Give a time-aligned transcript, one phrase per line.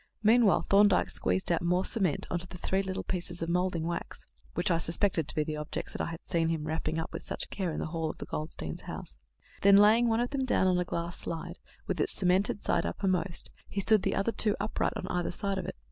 [0.23, 4.25] Meanwhile Thorndyke squeezed out more cement on to the three little pieces of moulding wax
[4.55, 7.21] (which I suspected to be the objects that I had seen him wrapping up with
[7.23, 9.15] such care in the hall of the Goldsteins' house);
[9.61, 13.51] then, laying one of them down on a glass slide, with its cemented side uppermost,
[13.69, 15.75] he stood the other two upright on either side of it.